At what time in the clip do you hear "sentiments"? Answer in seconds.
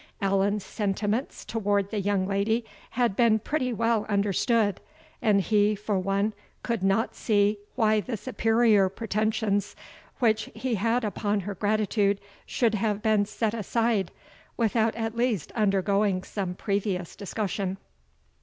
0.65-1.45